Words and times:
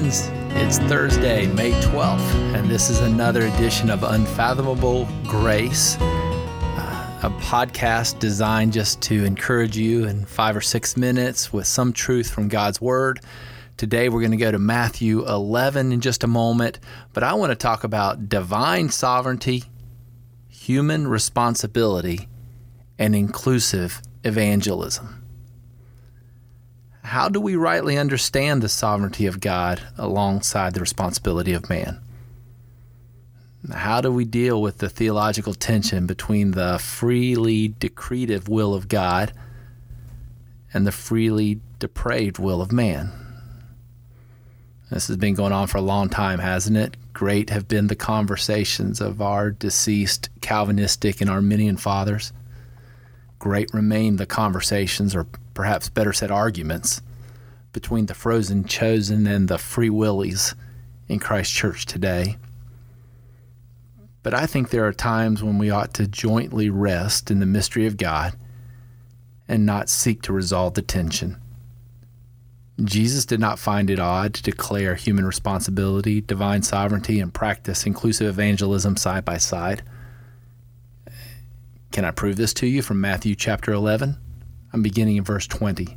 friends. 0.00 0.30
It's 0.54 0.78
Thursday, 0.90 1.46
May 1.48 1.72
12th, 1.72 2.54
and 2.54 2.70
this 2.70 2.88
is 2.88 3.00
another 3.00 3.46
edition 3.46 3.90
of 3.90 4.02
Unfathomable 4.02 5.06
Grace, 5.24 5.98
uh, 6.00 7.20
a 7.22 7.30
podcast 7.42 8.18
designed 8.18 8.72
just 8.72 9.02
to 9.02 9.24
encourage 9.24 9.76
you 9.76 10.06
in 10.06 10.24
five 10.24 10.56
or 10.56 10.62
six 10.62 10.96
minutes 10.96 11.52
with 11.52 11.66
some 11.66 11.92
truth 11.92 12.30
from 12.30 12.48
God's 12.48 12.80
Word. 12.80 13.20
Today, 13.76 14.08
we're 14.08 14.20
going 14.20 14.30
to 14.30 14.38
go 14.38 14.50
to 14.50 14.58
Matthew 14.58 15.26
11 15.26 15.92
in 15.92 16.00
just 16.00 16.24
a 16.24 16.26
moment, 16.26 16.80
but 17.12 17.22
I 17.22 17.34
want 17.34 17.50
to 17.50 17.56
talk 17.56 17.84
about 17.84 18.28
divine 18.28 18.88
sovereignty, 18.88 19.64
human 20.48 21.08
responsibility, 21.08 22.26
and 22.98 23.14
inclusive 23.14 24.00
evangelism. 24.24 25.19
How 27.10 27.28
do 27.28 27.40
we 27.40 27.56
rightly 27.56 27.98
understand 27.98 28.62
the 28.62 28.68
sovereignty 28.68 29.26
of 29.26 29.40
God 29.40 29.82
alongside 29.98 30.74
the 30.74 30.80
responsibility 30.80 31.52
of 31.52 31.68
man? 31.68 32.00
How 33.72 34.00
do 34.00 34.12
we 34.12 34.24
deal 34.24 34.62
with 34.62 34.78
the 34.78 34.88
theological 34.88 35.54
tension 35.54 36.06
between 36.06 36.52
the 36.52 36.78
freely 36.78 37.66
decretive 37.66 38.48
will 38.48 38.74
of 38.74 38.86
God 38.86 39.32
and 40.72 40.86
the 40.86 40.92
freely 40.92 41.58
depraved 41.80 42.38
will 42.38 42.62
of 42.62 42.70
man? 42.70 43.10
This 44.88 45.08
has 45.08 45.16
been 45.16 45.34
going 45.34 45.52
on 45.52 45.66
for 45.66 45.78
a 45.78 45.82
long 45.82 46.10
time, 46.10 46.38
hasn't 46.38 46.76
it? 46.76 46.96
Great 47.12 47.50
have 47.50 47.66
been 47.66 47.88
the 47.88 47.96
conversations 47.96 49.00
of 49.00 49.20
our 49.20 49.50
deceased 49.50 50.28
Calvinistic 50.42 51.20
and 51.20 51.28
Arminian 51.28 51.76
fathers. 51.76 52.32
Great 53.40 53.72
remain 53.74 54.14
the 54.14 54.26
conversations, 54.26 55.16
or 55.16 55.26
perhaps 55.54 55.88
better 55.88 56.12
said, 56.12 56.30
arguments 56.30 57.02
between 57.72 58.06
the 58.06 58.14
frozen 58.14 58.64
chosen 58.64 59.26
and 59.26 59.48
the 59.48 59.58
free 59.58 59.90
willies 59.90 60.54
in 61.08 61.18
Christ 61.18 61.52
Church 61.52 61.86
today. 61.86 62.36
But 64.22 64.34
I 64.34 64.46
think 64.46 64.70
there 64.70 64.86
are 64.86 64.92
times 64.92 65.42
when 65.42 65.58
we 65.58 65.70
ought 65.70 65.94
to 65.94 66.06
jointly 66.06 66.68
rest 66.68 67.30
in 67.30 67.40
the 67.40 67.46
mystery 67.46 67.86
of 67.86 67.96
God 67.96 68.36
and 69.48 69.64
not 69.64 69.88
seek 69.88 70.22
to 70.22 70.32
resolve 70.32 70.74
the 70.74 70.82
tension. 70.82 71.36
Jesus 72.84 73.26
did 73.26 73.40
not 73.40 73.58
find 73.58 73.90
it 73.90 73.98
odd 73.98 74.34
to 74.34 74.42
declare 74.42 74.94
human 74.94 75.26
responsibility, 75.26 76.20
divine 76.20 76.62
sovereignty, 76.62 77.20
and 77.20 77.32
practice 77.32 77.84
inclusive 77.86 78.26
evangelism 78.26 78.96
side 78.96 79.24
by 79.24 79.36
side. 79.36 79.82
Can 81.92 82.04
I 82.04 82.10
prove 82.10 82.36
this 82.36 82.54
to 82.54 82.66
you 82.66 82.82
from 82.82 83.00
Matthew 83.00 83.34
chapter 83.34 83.72
11? 83.72 84.16
I'm 84.72 84.82
beginning 84.82 85.16
in 85.16 85.24
verse 85.24 85.46
20. 85.46 85.96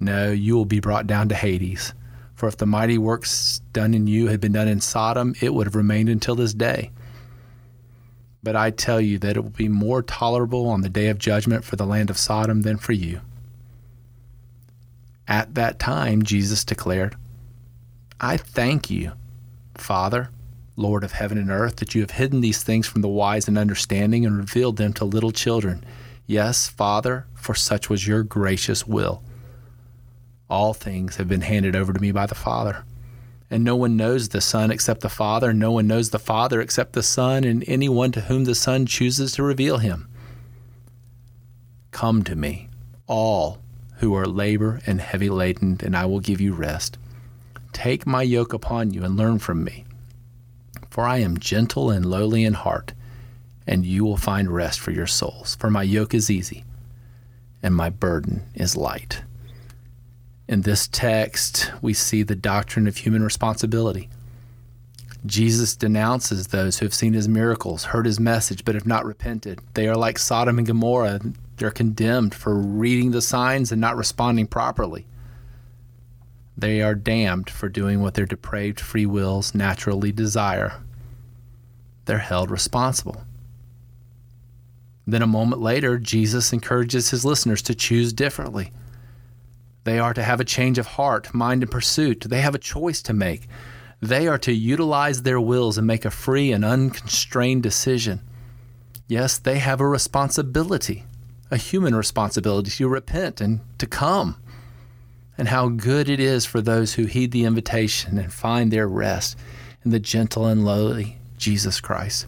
No, 0.00 0.30
you 0.30 0.54
will 0.54 0.64
be 0.64 0.80
brought 0.80 1.06
down 1.06 1.28
to 1.28 1.34
Hades. 1.34 1.92
For 2.34 2.46
if 2.48 2.56
the 2.56 2.66
mighty 2.66 2.98
works 2.98 3.60
done 3.72 3.94
in 3.94 4.06
you 4.06 4.28
had 4.28 4.40
been 4.40 4.52
done 4.52 4.68
in 4.68 4.80
Sodom, 4.80 5.34
it 5.40 5.52
would 5.52 5.66
have 5.66 5.74
remained 5.74 6.08
until 6.08 6.36
this 6.36 6.54
day. 6.54 6.92
But 8.42 8.54
I 8.54 8.70
tell 8.70 9.00
you 9.00 9.18
that 9.18 9.36
it 9.36 9.40
will 9.40 9.50
be 9.50 9.68
more 9.68 10.02
tolerable 10.02 10.68
on 10.68 10.82
the 10.82 10.88
day 10.88 11.08
of 11.08 11.18
judgment 11.18 11.64
for 11.64 11.74
the 11.74 11.86
land 11.86 12.10
of 12.10 12.18
Sodom 12.18 12.62
than 12.62 12.76
for 12.76 12.92
you. 12.92 13.20
At 15.26 15.56
that 15.56 15.80
time, 15.80 16.22
Jesus 16.22 16.64
declared, 16.64 17.16
I 18.20 18.36
thank 18.36 18.88
you, 18.88 19.12
Father, 19.74 20.30
Lord 20.76 21.02
of 21.02 21.12
heaven 21.12 21.38
and 21.38 21.50
earth, 21.50 21.76
that 21.76 21.94
you 21.94 22.00
have 22.02 22.12
hidden 22.12 22.40
these 22.40 22.62
things 22.62 22.86
from 22.86 23.02
the 23.02 23.08
wise 23.08 23.48
and 23.48 23.58
understanding 23.58 24.24
and 24.24 24.36
revealed 24.36 24.76
them 24.76 24.92
to 24.94 25.04
little 25.04 25.32
children. 25.32 25.84
Yes, 26.26 26.68
Father, 26.68 27.26
for 27.34 27.54
such 27.54 27.90
was 27.90 28.06
your 28.06 28.22
gracious 28.22 28.86
will. 28.86 29.22
All 30.50 30.72
things 30.72 31.16
have 31.16 31.28
been 31.28 31.42
handed 31.42 31.76
over 31.76 31.92
to 31.92 32.00
me 32.00 32.10
by 32.10 32.26
the 32.26 32.34
Father. 32.34 32.84
And 33.50 33.64
no 33.64 33.76
one 33.76 33.96
knows 33.96 34.28
the 34.28 34.40
Son 34.40 34.70
except 34.70 35.00
the 35.00 35.08
Father, 35.08 35.50
and 35.50 35.58
no 35.58 35.72
one 35.72 35.86
knows 35.86 36.10
the 36.10 36.18
Father 36.18 36.60
except 36.60 36.92
the 36.92 37.02
Son, 37.02 37.44
and 37.44 37.64
anyone 37.66 38.12
to 38.12 38.22
whom 38.22 38.44
the 38.44 38.54
Son 38.54 38.86
chooses 38.86 39.32
to 39.32 39.42
reveal 39.42 39.78
him. 39.78 40.08
Come 41.90 42.22
to 42.24 42.36
me, 42.36 42.68
all 43.06 43.58
who 43.96 44.14
are 44.14 44.26
labor 44.26 44.80
and 44.86 45.00
heavy 45.00 45.30
laden, 45.30 45.78
and 45.82 45.96
I 45.96 46.06
will 46.06 46.20
give 46.20 46.40
you 46.40 46.52
rest. 46.52 46.98
Take 47.72 48.06
my 48.06 48.22
yoke 48.22 48.52
upon 48.52 48.92
you 48.92 49.02
and 49.04 49.16
learn 49.16 49.38
from 49.38 49.64
me, 49.64 49.84
for 50.90 51.04
I 51.04 51.18
am 51.18 51.38
gentle 51.38 51.90
and 51.90 52.06
lowly 52.06 52.44
in 52.44 52.54
heart, 52.54 52.92
and 53.66 53.84
you 53.84 54.04
will 54.04 54.16
find 54.16 54.50
rest 54.50 54.80
for 54.80 54.90
your 54.92 55.06
souls. 55.06 55.56
For 55.56 55.70
my 55.70 55.82
yoke 55.82 56.14
is 56.14 56.30
easy, 56.30 56.64
and 57.62 57.74
my 57.74 57.90
burden 57.90 58.44
is 58.54 58.76
light. 58.76 59.22
In 60.48 60.62
this 60.62 60.88
text, 60.88 61.70
we 61.82 61.92
see 61.92 62.22
the 62.22 62.34
doctrine 62.34 62.88
of 62.88 62.96
human 62.96 63.22
responsibility. 63.22 64.08
Jesus 65.26 65.76
denounces 65.76 66.46
those 66.46 66.78
who 66.78 66.86
have 66.86 66.94
seen 66.94 67.12
his 67.12 67.28
miracles, 67.28 67.84
heard 67.84 68.06
his 68.06 68.18
message, 68.18 68.64
but 68.64 68.74
have 68.74 68.86
not 68.86 69.04
repented. 69.04 69.60
They 69.74 69.88
are 69.88 69.96
like 69.96 70.18
Sodom 70.18 70.56
and 70.56 70.66
Gomorrah. 70.66 71.20
They're 71.58 71.70
condemned 71.70 72.34
for 72.34 72.54
reading 72.54 73.10
the 73.10 73.20
signs 73.20 73.70
and 73.72 73.80
not 73.80 73.96
responding 73.96 74.46
properly. 74.46 75.06
They 76.56 76.80
are 76.80 76.94
damned 76.94 77.50
for 77.50 77.68
doing 77.68 78.00
what 78.00 78.14
their 78.14 78.26
depraved 78.26 78.80
free 78.80 79.06
wills 79.06 79.54
naturally 79.54 80.12
desire. 80.12 80.80
They're 82.06 82.18
held 82.18 82.50
responsible. 82.50 83.22
Then 85.06 85.22
a 85.22 85.26
moment 85.26 85.60
later, 85.60 85.98
Jesus 85.98 86.52
encourages 86.52 87.10
his 87.10 87.24
listeners 87.24 87.60
to 87.62 87.74
choose 87.74 88.12
differently. 88.12 88.72
They 89.88 89.98
are 89.98 90.12
to 90.12 90.22
have 90.22 90.38
a 90.38 90.44
change 90.44 90.76
of 90.76 90.86
heart, 90.86 91.32
mind, 91.32 91.62
and 91.62 91.72
pursuit. 91.72 92.20
They 92.20 92.42
have 92.42 92.54
a 92.54 92.58
choice 92.58 93.00
to 93.00 93.14
make. 93.14 93.48
They 94.02 94.28
are 94.28 94.36
to 94.36 94.52
utilize 94.52 95.22
their 95.22 95.40
wills 95.40 95.78
and 95.78 95.86
make 95.86 96.04
a 96.04 96.10
free 96.10 96.52
and 96.52 96.62
unconstrained 96.62 97.62
decision. 97.62 98.20
Yes, 99.06 99.38
they 99.38 99.60
have 99.60 99.80
a 99.80 99.88
responsibility, 99.88 101.04
a 101.50 101.56
human 101.56 101.94
responsibility 101.94 102.70
to 102.70 102.86
repent 102.86 103.40
and 103.40 103.60
to 103.78 103.86
come. 103.86 104.36
And 105.38 105.48
how 105.48 105.70
good 105.70 106.10
it 106.10 106.20
is 106.20 106.44
for 106.44 106.60
those 106.60 106.92
who 106.92 107.06
heed 107.06 107.30
the 107.30 107.46
invitation 107.46 108.18
and 108.18 108.30
find 108.30 108.70
their 108.70 108.86
rest 108.86 109.38
in 109.86 109.90
the 109.90 109.98
gentle 109.98 110.44
and 110.44 110.66
lowly 110.66 111.16
Jesus 111.38 111.80
Christ. 111.80 112.26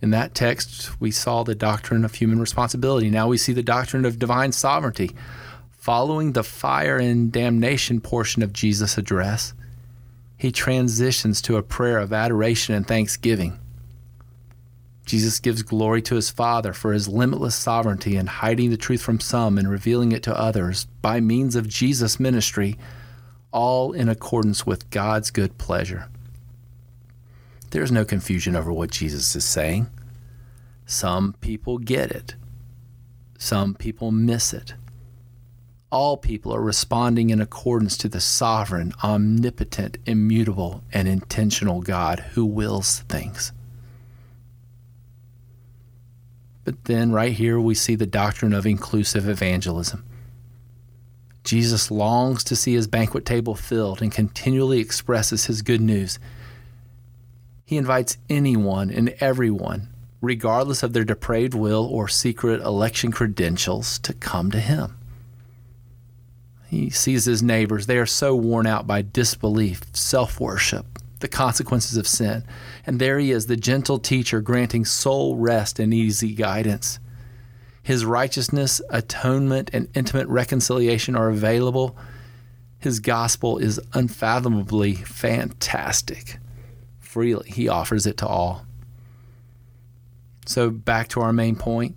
In 0.00 0.08
that 0.12 0.34
text, 0.34 0.98
we 1.02 1.10
saw 1.10 1.42
the 1.42 1.54
doctrine 1.54 2.06
of 2.06 2.14
human 2.14 2.40
responsibility. 2.40 3.10
Now 3.10 3.28
we 3.28 3.36
see 3.36 3.52
the 3.52 3.62
doctrine 3.62 4.06
of 4.06 4.18
divine 4.18 4.52
sovereignty. 4.52 5.10
Following 5.78 6.32
the 6.32 6.42
fire 6.42 6.98
and 6.98 7.30
damnation 7.30 8.00
portion 8.00 8.42
of 8.42 8.52
Jesus' 8.52 8.98
address, 8.98 9.54
he 10.36 10.50
transitions 10.50 11.40
to 11.42 11.56
a 11.56 11.62
prayer 11.62 11.98
of 11.98 12.12
adoration 12.12 12.74
and 12.74 12.86
thanksgiving. 12.86 13.58
Jesus 15.06 15.38
gives 15.38 15.62
glory 15.62 16.02
to 16.02 16.16
his 16.16 16.30
Father 16.30 16.72
for 16.72 16.92
his 16.92 17.08
limitless 17.08 17.54
sovereignty 17.54 18.16
in 18.16 18.26
hiding 18.26 18.70
the 18.70 18.76
truth 18.76 19.00
from 19.00 19.20
some 19.20 19.56
and 19.56 19.70
revealing 19.70 20.10
it 20.10 20.24
to 20.24 20.38
others 20.38 20.86
by 21.00 21.20
means 21.20 21.54
of 21.54 21.68
Jesus' 21.68 22.20
ministry, 22.20 22.76
all 23.52 23.92
in 23.92 24.08
accordance 24.08 24.66
with 24.66 24.90
God's 24.90 25.30
good 25.30 25.58
pleasure. 25.58 26.08
There's 27.70 27.92
no 27.92 28.04
confusion 28.04 28.56
over 28.56 28.72
what 28.72 28.90
Jesus 28.90 29.34
is 29.36 29.44
saying. 29.44 29.88
Some 30.86 31.34
people 31.34 31.78
get 31.78 32.10
it, 32.10 32.34
some 33.38 33.74
people 33.74 34.10
miss 34.10 34.52
it 34.52 34.74
all 35.90 36.16
people 36.16 36.54
are 36.54 36.60
responding 36.60 37.30
in 37.30 37.40
accordance 37.40 37.96
to 37.96 38.08
the 38.08 38.20
sovereign, 38.20 38.92
omnipotent, 39.02 39.96
immutable, 40.04 40.84
and 40.92 41.08
intentional 41.08 41.80
God 41.80 42.20
who 42.34 42.44
wills 42.44 43.00
things. 43.08 43.52
But 46.64 46.84
then, 46.84 47.12
right 47.12 47.32
here, 47.32 47.58
we 47.58 47.74
see 47.74 47.94
the 47.94 48.06
doctrine 48.06 48.52
of 48.52 48.66
inclusive 48.66 49.26
evangelism. 49.26 50.04
Jesus 51.42 51.90
longs 51.90 52.44
to 52.44 52.54
see 52.54 52.74
his 52.74 52.86
banquet 52.86 53.24
table 53.24 53.54
filled 53.54 54.02
and 54.02 54.12
continually 54.12 54.80
expresses 54.80 55.46
his 55.46 55.62
good 55.62 55.80
news. 55.80 56.18
He 57.64 57.78
invites 57.78 58.18
anyone 58.28 58.90
and 58.90 59.14
everyone, 59.20 59.88
regardless 60.20 60.82
of 60.82 60.92
their 60.92 61.04
depraved 61.04 61.54
will 61.54 61.86
or 61.86 62.06
secret 62.06 62.60
election 62.60 63.12
credentials, 63.12 63.98
to 64.00 64.12
come 64.12 64.50
to 64.50 64.60
him. 64.60 64.97
He 66.68 66.90
sees 66.90 67.24
his 67.24 67.42
neighbors. 67.42 67.86
They 67.86 67.98
are 67.98 68.06
so 68.06 68.34
worn 68.36 68.66
out 68.66 68.86
by 68.86 69.02
disbelief, 69.02 69.82
self 69.94 70.38
worship, 70.38 70.86
the 71.20 71.28
consequences 71.28 71.96
of 71.96 72.06
sin. 72.06 72.44
And 72.86 73.00
there 73.00 73.18
he 73.18 73.30
is, 73.30 73.46
the 73.46 73.56
gentle 73.56 73.98
teacher, 73.98 74.40
granting 74.40 74.84
soul 74.84 75.36
rest 75.36 75.78
and 75.78 75.94
easy 75.94 76.34
guidance. 76.34 76.98
His 77.82 78.04
righteousness, 78.04 78.82
atonement, 78.90 79.70
and 79.72 79.88
intimate 79.94 80.28
reconciliation 80.28 81.16
are 81.16 81.30
available. 81.30 81.96
His 82.78 83.00
gospel 83.00 83.56
is 83.56 83.80
unfathomably 83.94 84.94
fantastic. 84.94 86.38
Freely, 87.00 87.48
he 87.48 87.66
offers 87.66 88.06
it 88.06 88.18
to 88.18 88.26
all. 88.26 88.66
So, 90.44 90.68
back 90.68 91.08
to 91.08 91.22
our 91.22 91.32
main 91.32 91.56
point 91.56 91.96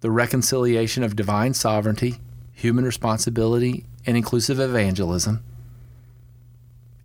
the 0.00 0.10
reconciliation 0.10 1.04
of 1.04 1.14
divine 1.14 1.54
sovereignty, 1.54 2.16
human 2.60 2.84
responsibility, 2.84 3.86
and 4.04 4.18
inclusive 4.18 4.60
evangelism 4.60 5.42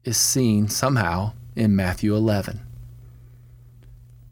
is 0.04 0.18
seen 0.18 0.68
somehow 0.68 1.32
in 1.56 1.74
Matthew 1.74 2.14
11. 2.14 2.60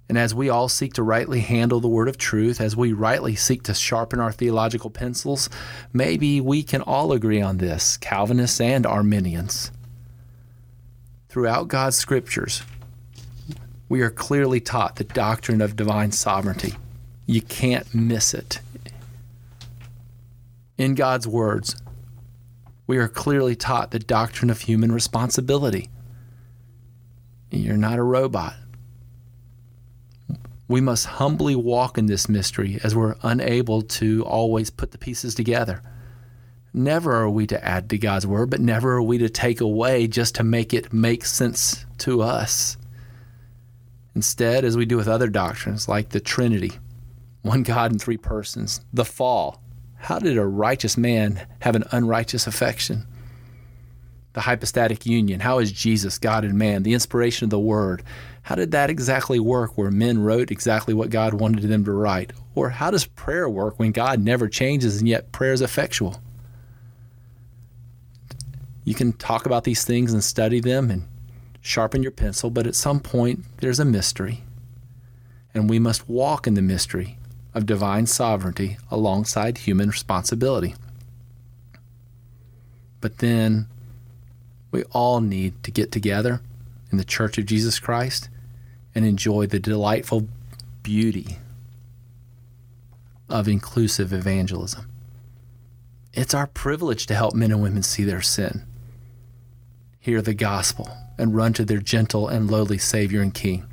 And 0.09 0.17
as 0.17 0.35
we 0.35 0.49
all 0.49 0.67
seek 0.67 0.91
to 0.93 1.01
rightly 1.01 1.39
handle 1.39 1.79
the 1.79 1.87
word 1.87 2.09
of 2.09 2.17
truth, 2.17 2.59
as 2.59 2.75
we 2.75 2.91
rightly 2.91 3.35
seek 3.35 3.63
to 3.63 3.73
sharpen 3.73 4.19
our 4.19 4.33
theological 4.33 4.89
pencils, 4.89 5.49
maybe 5.93 6.41
we 6.41 6.61
can 6.61 6.81
all 6.81 7.13
agree 7.13 7.41
on 7.41 7.57
this, 7.57 7.95
Calvinists 7.97 8.59
and 8.59 8.85
Arminians. 8.85 9.71
Throughout 11.29 11.69
God's 11.69 11.95
scriptures, 11.95 12.63
we 13.87 14.01
are 14.01 14.09
clearly 14.09 14.59
taught 14.59 14.97
the 14.97 15.05
doctrine 15.05 15.61
of 15.61 15.77
divine 15.77 16.11
sovereignty. 16.11 16.75
You 17.25 17.41
can't 17.41 17.95
miss 17.95 18.33
it. 18.33 18.59
In 20.77 20.95
God's 20.95 21.27
words, 21.27 21.75
we 22.87 22.97
are 22.97 23.07
clearly 23.07 23.55
taught 23.55 23.91
the 23.91 23.99
doctrine 23.99 24.49
of 24.49 24.61
human 24.61 24.91
responsibility. 24.91 25.89
You're 27.51 27.77
not 27.77 27.99
a 27.99 28.03
robot. 28.03 28.55
We 30.67 30.81
must 30.81 31.05
humbly 31.05 31.55
walk 31.55 31.97
in 31.99 32.07
this 32.07 32.27
mystery 32.27 32.79
as 32.83 32.95
we're 32.95 33.15
unable 33.21 33.83
to 33.83 34.23
always 34.25 34.71
put 34.71 34.91
the 34.91 34.97
pieces 34.97 35.35
together. 35.35 35.83
Never 36.73 37.13
are 37.13 37.29
we 37.29 37.45
to 37.47 37.63
add 37.63 37.91
to 37.91 37.99
God's 37.99 38.25
word, 38.25 38.49
but 38.49 38.59
never 38.59 38.93
are 38.93 39.01
we 39.03 39.19
to 39.19 39.29
take 39.29 39.61
away 39.61 40.07
just 40.07 40.33
to 40.35 40.43
make 40.43 40.73
it 40.73 40.91
make 40.91 41.23
sense 41.25 41.85
to 41.99 42.23
us. 42.23 42.77
Instead, 44.15 44.65
as 44.65 44.75
we 44.75 44.85
do 44.85 44.97
with 44.97 45.07
other 45.07 45.29
doctrines 45.29 45.87
like 45.87 46.09
the 46.09 46.19
Trinity, 46.19 46.71
one 47.43 47.61
God 47.61 47.91
in 47.91 47.99
three 47.99 48.17
persons, 48.17 48.81
the 48.91 49.05
fall, 49.05 49.62
how 50.03 50.19
did 50.19 50.37
a 50.37 50.45
righteous 50.45 50.97
man 50.97 51.47
have 51.59 51.77
an 51.77 51.85
unrighteous 51.91 52.45
affection? 52.45 53.07
The 54.33 54.41
hypostatic 54.41 55.05
union, 55.05 55.39
how 55.39 55.59
is 55.59 55.71
Jesus 55.71 56.17
God 56.17 56.43
and 56.43 56.55
man? 56.55 56.83
The 56.83 56.93
inspiration 56.93 57.45
of 57.45 57.51
the 57.51 57.59
Word, 57.59 58.03
how 58.41 58.55
did 58.55 58.71
that 58.71 58.89
exactly 58.89 59.39
work 59.39 59.77
where 59.77 59.91
men 59.91 60.19
wrote 60.19 60.51
exactly 60.51 60.93
what 60.93 61.09
God 61.09 61.35
wanted 61.35 61.63
them 61.63 61.85
to 61.85 61.91
write? 61.93 62.33
Or 62.53 62.69
how 62.69 62.91
does 62.91 63.05
prayer 63.05 63.47
work 63.47 63.79
when 63.79 63.93
God 63.93 64.19
never 64.19 64.49
changes 64.49 64.97
and 64.97 65.07
yet 65.07 65.31
prayer 65.31 65.53
is 65.53 65.61
effectual? 65.61 66.21
You 68.83 68.95
can 68.95 69.13
talk 69.13 69.45
about 69.45 69.63
these 69.63 69.85
things 69.85 70.11
and 70.11 70.21
study 70.21 70.59
them 70.59 70.91
and 70.91 71.07
sharpen 71.61 72.03
your 72.03 72.11
pencil, 72.11 72.49
but 72.49 72.67
at 72.67 72.75
some 72.75 72.99
point 72.99 73.45
there's 73.59 73.79
a 73.79 73.85
mystery. 73.85 74.43
And 75.53 75.69
we 75.69 75.79
must 75.79 76.09
walk 76.09 76.45
in 76.45 76.55
the 76.55 76.61
mystery 76.61 77.17
of 77.53 77.65
divine 77.65 78.05
sovereignty 78.05 78.77
alongside 78.89 79.59
human 79.59 79.89
responsibility. 79.89 80.75
But 83.01 83.19
then 83.19 83.67
we 84.71 84.83
all 84.91 85.21
need 85.21 85.61
to 85.63 85.71
get 85.71 85.91
together 85.91 86.41
in 86.91 86.97
the 86.97 87.03
Church 87.03 87.37
of 87.37 87.45
Jesus 87.45 87.79
Christ 87.79 88.29
and 88.95 89.05
enjoy 89.05 89.45
the 89.45 89.59
delightful 89.59 90.27
beauty 90.81 91.37
of 93.29 93.47
inclusive 93.47 94.13
evangelism. 94.13 94.87
It's 96.13 96.33
our 96.33 96.47
privilege 96.47 97.07
to 97.07 97.15
help 97.15 97.33
men 97.33 97.51
and 97.51 97.61
women 97.61 97.83
see 97.83 98.03
their 98.03 98.21
sin, 98.21 98.63
hear 99.99 100.21
the 100.21 100.35
gospel, 100.35 100.89
and 101.17 101.35
run 101.35 101.53
to 101.53 101.65
their 101.65 101.79
gentle 101.79 102.27
and 102.27 102.49
lowly 102.49 102.77
Savior 102.77 103.21
and 103.21 103.33
King. 103.33 103.65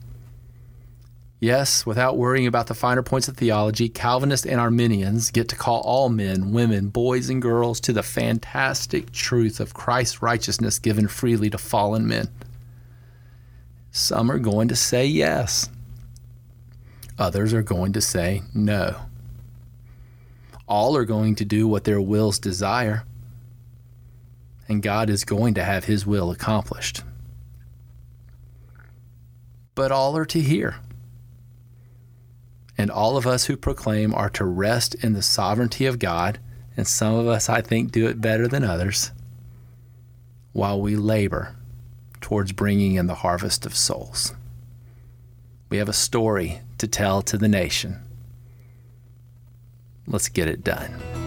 Yes, 1.43 1.87
without 1.87 2.19
worrying 2.19 2.47
about 2.47 2.67
the 2.67 2.75
finer 2.75 3.03
points 3.03 3.27
of 3.27 3.39
theology, 3.39 3.89
Calvinists 3.89 4.45
and 4.45 4.61
Arminians 4.61 5.31
get 5.31 5.49
to 5.49 5.57
call 5.57 5.81
all 5.81 6.11
men, 6.11 6.53
women, 6.53 6.91
boys, 6.91 7.31
and 7.31 7.41
girls 7.41 7.81
to 7.81 7.95
the 7.95 8.03
fantastic 8.03 9.11
truth 9.11 9.59
of 9.59 9.73
Christ's 9.73 10.21
righteousness 10.21 10.79
given 10.79 11.09
freely 11.09 11.49
to 11.49 11.57
fallen 11.57 12.07
men. 12.07 12.29
Some 13.91 14.31
are 14.31 14.39
going 14.39 14.69
to 14.69 14.77
say 14.77 15.07
yes, 15.07 15.71
others 17.19 17.55
are 17.55 17.63
going 17.63 17.95
to 17.95 18.03
say 18.03 18.43
no. 18.55 18.97
All 20.69 20.95
are 20.95 21.07
going 21.07 21.37
to 21.37 21.47
do 21.47 21.67
what 21.67 21.85
their 21.85 22.03
wills 22.03 22.39
desire, 22.39 23.05
and 24.69 24.83
God 24.83 25.09
is 25.09 25.25
going 25.25 25.55
to 25.55 25.65
have 25.65 25.85
His 25.85 26.07
will 26.07 26.31
accomplished. 26.31 27.03
But 29.75 29.91
all 29.91 30.19
are 30.19 30.27
to 30.27 30.41
hear 30.41 30.77
and 32.81 32.91
all 32.91 33.19
of 33.19 33.27
us 33.27 33.45
who 33.45 33.59
proclaim 33.59 34.15
are 34.15 34.31
to 34.31 34.43
rest 34.43 34.95
in 35.05 35.13
the 35.13 35.21
sovereignty 35.21 35.85
of 35.85 35.99
God, 35.99 36.39
and 36.79 36.89
some 36.89 37.13
of 37.13 37.27
us, 37.27 37.51
I 37.51 37.61
think, 37.61 37.93
do 37.93 38.07
it 38.07 38.23
better 38.23 38.49
than 38.49 38.65
others, 38.65 39.11
while 40.55 40.81
we 40.81 40.97
labor 40.97 41.55
towards 42.23 42.53
bringing 42.53 42.95
in 42.95 43.07
the 43.07 43.17
harvest 43.17 43.67
of 43.67 43.77
souls. 43.77 44.33
We 45.69 45.77
have 45.77 45.91
a 45.91 45.93
story 45.93 46.63
to 46.79 46.89
tell 46.89 47.21
to 47.21 47.37
the 47.37 47.49
nation. 47.49 48.03
Let's 50.07 50.31
get 50.31 50.49
it 50.49 50.65
done. 50.65 51.20